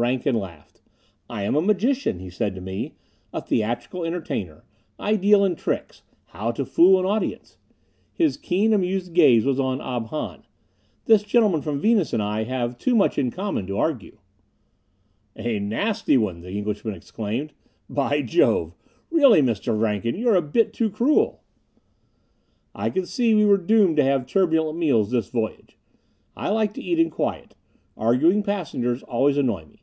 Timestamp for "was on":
9.44-9.80